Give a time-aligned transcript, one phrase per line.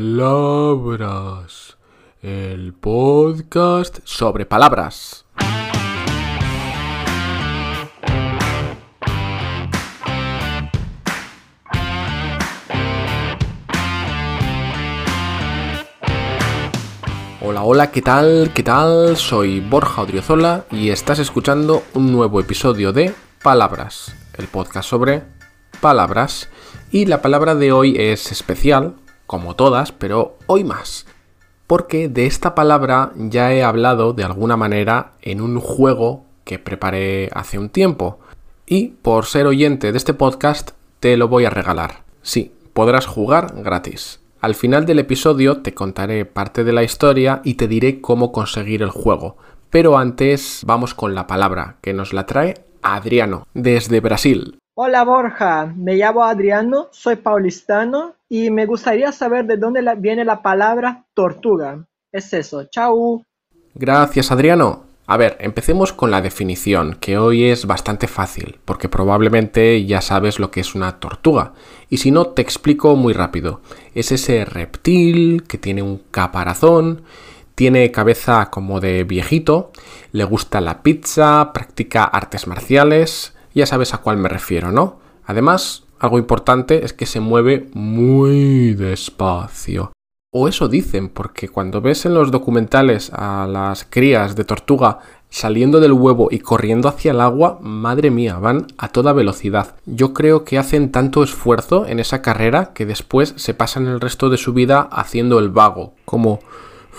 [0.00, 1.76] Palabras,
[2.22, 5.26] el podcast sobre palabras.
[17.42, 18.52] Hola, hola, ¿qué tal?
[18.54, 19.18] ¿Qué tal?
[19.18, 23.12] Soy Borja Odriozola y estás escuchando un nuevo episodio de
[23.42, 25.24] Palabras, el podcast sobre
[25.82, 26.48] palabras.
[26.90, 28.96] Y la palabra de hoy es especial,
[29.30, 31.06] como todas, pero hoy más.
[31.68, 37.30] Porque de esta palabra ya he hablado de alguna manera en un juego que preparé
[37.32, 38.18] hace un tiempo.
[38.66, 42.02] Y por ser oyente de este podcast, te lo voy a regalar.
[42.22, 44.20] Sí, podrás jugar gratis.
[44.40, 48.82] Al final del episodio te contaré parte de la historia y te diré cómo conseguir
[48.82, 49.36] el juego.
[49.70, 54.58] Pero antes vamos con la palabra, que nos la trae Adriano, desde Brasil.
[54.74, 60.40] Hola Borja, me llamo Adriano, soy paulistano y me gustaría saber de dónde viene la
[60.40, 61.84] palabra tortuga.
[62.12, 63.24] Es eso, chao.
[63.74, 64.84] Gracias Adriano.
[65.06, 70.38] A ver, empecemos con la definición, que hoy es bastante fácil, porque probablemente ya sabes
[70.38, 71.54] lo que es una tortuga.
[71.88, 73.60] Y si no, te explico muy rápido.
[73.96, 77.02] Es ese reptil que tiene un caparazón,
[77.56, 79.72] tiene cabeza como de viejito,
[80.12, 85.00] le gusta la pizza, practica artes marciales, ya sabes a cuál me refiero, ¿no?
[85.24, 89.92] Además, algo importante es que se mueve muy despacio.
[90.32, 95.78] O eso dicen, porque cuando ves en los documentales a las crías de tortuga saliendo
[95.78, 99.76] del huevo y corriendo hacia el agua, madre mía, van a toda velocidad.
[99.84, 104.30] Yo creo que hacen tanto esfuerzo en esa carrera que después se pasan el resto
[104.30, 106.40] de su vida haciendo el vago, como...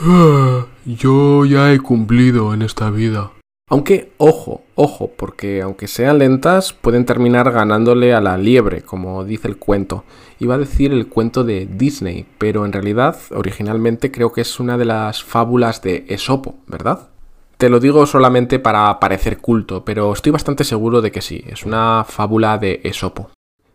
[0.02, 3.32] Ah, yo ya he cumplido en esta vida.
[3.72, 9.48] Aunque, ojo, ojo, porque aunque sean lentas, pueden terminar ganándole a la liebre, como dice
[9.48, 10.04] el cuento.
[10.40, 14.78] Iba a decir el cuento de Disney, pero en realidad, originalmente creo que es una
[14.78, 17.08] de las fábulas de Esopo, ¿verdad?
[17.56, 21.66] Te lo digo solamente para parecer culto, pero estoy bastante seguro de que sí, es
[21.66, 23.30] una fábula de Esopo.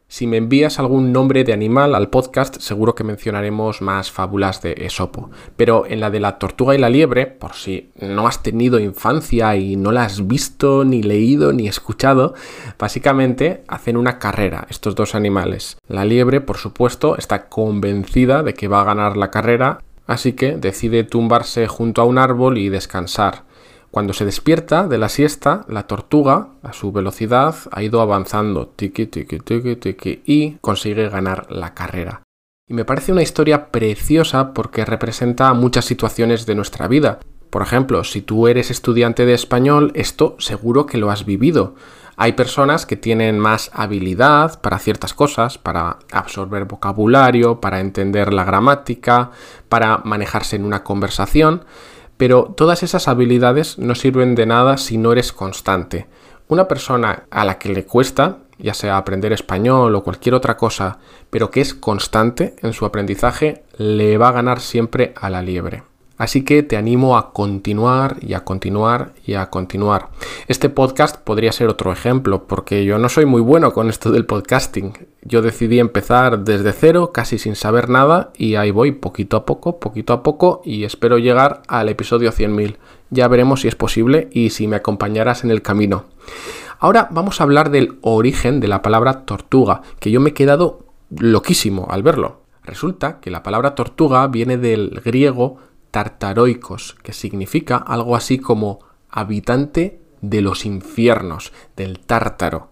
[0.09, 4.73] Si me envías algún nombre de animal al podcast, seguro que mencionaremos más fábulas de
[4.79, 5.31] Esopo.
[5.57, 9.57] Pero en la de la tortuga y la liebre, por si no has tenido infancia
[9.57, 12.35] y no la has visto, ni leído, ni escuchado,
[12.79, 15.77] básicamente hacen una carrera estos dos animales.
[15.89, 20.53] La liebre, por supuesto, está convencida de que va a ganar la carrera, así que
[20.53, 23.43] decide tumbarse junto a un árbol y descansar.
[23.97, 29.07] Cuando se despierta de la siesta, la tortuga, a su velocidad, ha ido avanzando, tiki,
[29.07, 32.21] tiki, tiki, tiki, y consigue ganar la carrera.
[32.69, 37.21] Y me parece una historia preciosa porque representa muchas situaciones de nuestra vida.
[37.49, 41.75] Por ejemplo, si tú eres estudiante de español, esto seguro que lo has vivido.
[42.19, 48.45] Hay personas que tienen más habilidad para ciertas cosas, para absorber vocabulario, para entender la
[48.45, 49.31] gramática,
[49.71, 51.65] para manejarse en una conversación,
[52.17, 56.07] pero todas esas habilidades no sirven de nada si no eres constante.
[56.49, 60.99] Una persona a la que le cuesta, ya sea aprender español o cualquier otra cosa,
[61.31, 65.83] pero que es constante en su aprendizaje, le va a ganar siempre a la liebre.
[66.19, 70.09] Así que te animo a continuar y a continuar y a continuar.
[70.49, 74.25] Este podcast podría ser otro ejemplo, porque yo no soy muy bueno con esto del
[74.25, 74.95] podcasting.
[75.29, 79.81] Yo decidí empezar desde cero, casi sin saber nada, y ahí voy poquito a poco,
[79.81, 82.77] poquito a poco, y espero llegar al episodio 100.000.
[83.11, 86.05] Ya veremos si es posible y si me acompañarás en el camino.
[86.79, 90.87] Ahora vamos a hablar del origen de la palabra tortuga, que yo me he quedado
[91.11, 92.43] loquísimo al verlo.
[92.63, 95.57] Resulta que la palabra tortuga viene del griego
[95.91, 98.79] tartaroicos, que significa algo así como
[99.11, 102.71] habitante de los infiernos, del tártaro.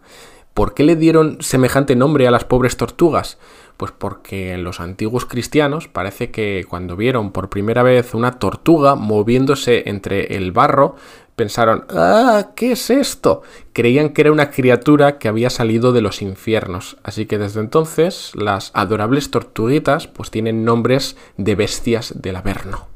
[0.55, 3.39] ¿Por qué le dieron semejante nombre a las pobres tortugas?
[3.77, 9.83] Pues porque los antiguos cristianos parece que cuando vieron por primera vez una tortuga moviéndose
[9.87, 10.95] entre el barro,
[11.35, 12.51] pensaron, ¡ah!
[12.55, 13.43] ¿Qué es esto?
[13.73, 16.99] Creían que era una criatura que había salido de los infiernos.
[17.03, 22.94] Así que desde entonces las adorables tortuguitas pues tienen nombres de bestias del Averno.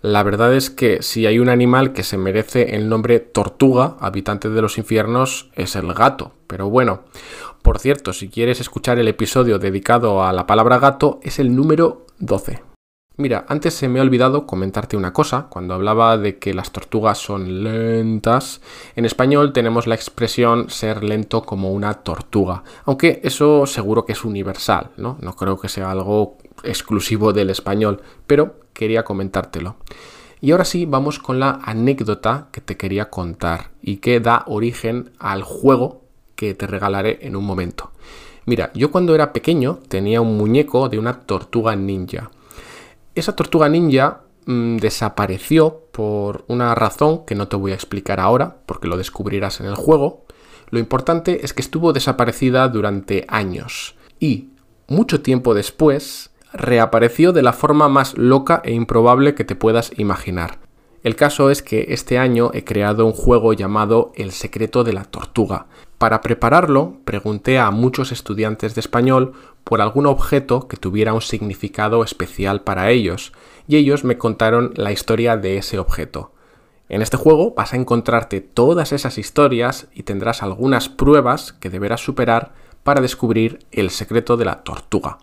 [0.00, 4.48] La verdad es que si hay un animal que se merece el nombre tortuga, habitante
[4.48, 6.32] de los infiernos, es el gato.
[6.46, 7.02] Pero bueno,
[7.62, 12.06] por cierto, si quieres escuchar el episodio dedicado a la palabra gato, es el número
[12.20, 12.67] 12.
[13.20, 17.18] Mira, antes se me ha olvidado comentarte una cosa, cuando hablaba de que las tortugas
[17.18, 18.60] son lentas,
[18.94, 24.24] en español tenemos la expresión ser lento como una tortuga, aunque eso seguro que es
[24.24, 25.18] universal, ¿no?
[25.20, 29.74] No creo que sea algo exclusivo del español, pero quería comentártelo.
[30.40, 35.10] Y ahora sí, vamos con la anécdota que te quería contar y que da origen
[35.18, 36.02] al juego
[36.36, 37.90] que te regalaré en un momento.
[38.46, 42.30] Mira, yo cuando era pequeño tenía un muñeco de una tortuga ninja.
[43.18, 48.58] Esa tortuga ninja mm, desapareció por una razón que no te voy a explicar ahora,
[48.64, 50.24] porque lo descubrirás en el juego.
[50.70, 54.50] Lo importante es que estuvo desaparecida durante años y
[54.86, 60.60] mucho tiempo después reapareció de la forma más loca e improbable que te puedas imaginar.
[61.08, 65.04] El caso es que este año he creado un juego llamado El secreto de la
[65.04, 65.64] tortuga.
[65.96, 69.32] Para prepararlo, pregunté a muchos estudiantes de español
[69.64, 73.32] por algún objeto que tuviera un significado especial para ellos,
[73.66, 76.32] y ellos me contaron la historia de ese objeto.
[76.90, 82.02] En este juego vas a encontrarte todas esas historias y tendrás algunas pruebas que deberás
[82.02, 82.52] superar
[82.82, 85.16] para descubrir el secreto de la tortuga.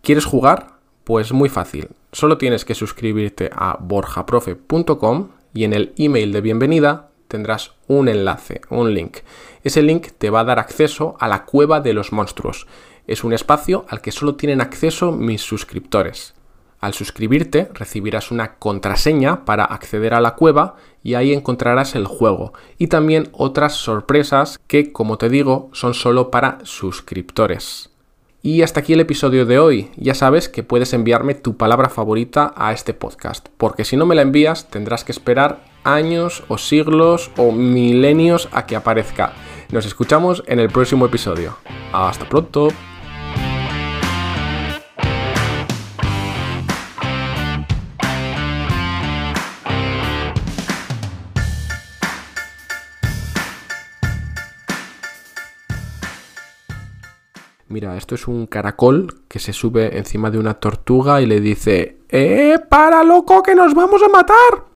[0.00, 0.71] ¿Quieres jugar?
[1.04, 1.88] Pues muy fácil.
[2.12, 8.60] Solo tienes que suscribirte a borjaprofe.com y en el email de bienvenida tendrás un enlace,
[8.70, 9.18] un link.
[9.64, 12.68] Ese link te va a dar acceso a la cueva de los monstruos.
[13.08, 16.34] Es un espacio al que solo tienen acceso mis suscriptores.
[16.78, 22.52] Al suscribirte recibirás una contraseña para acceder a la cueva y ahí encontrarás el juego
[22.78, 27.91] y también otras sorpresas que, como te digo, son solo para suscriptores.
[28.44, 29.90] Y hasta aquí el episodio de hoy.
[29.96, 34.16] Ya sabes que puedes enviarme tu palabra favorita a este podcast, porque si no me
[34.16, 39.32] la envías tendrás que esperar años o siglos o milenios a que aparezca.
[39.70, 41.56] Nos escuchamos en el próximo episodio.
[41.92, 42.68] Hasta pronto.
[57.72, 62.00] Mira, esto es un caracol que se sube encima de una tortuga y le dice
[62.10, 64.66] ¡Eh, para loco que nos vamos a matar!